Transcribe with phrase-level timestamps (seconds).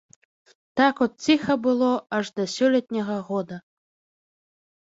[0.79, 3.63] Так от ціха было аж да сёлетняга года.